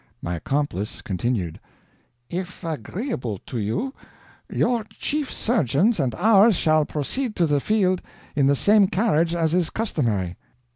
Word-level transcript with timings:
My 0.19 0.33
accomplice 0.33 1.03
continued: 1.03 1.59
"If 2.27 2.63
agreeable 2.63 3.37
to 3.45 3.59
you, 3.59 3.93
your 4.51 4.83
chief 4.85 5.31
surgeons 5.31 5.99
and 5.99 6.15
ours 6.15 6.55
shall 6.55 6.85
proceed 6.85 7.35
to 7.35 7.45
the 7.45 7.59
field 7.59 8.01
in 8.35 8.47
the 8.47 8.55
same 8.55 8.87
carriage 8.87 9.35
as 9.35 9.53
is 9.53 9.69
customary." 9.69 10.37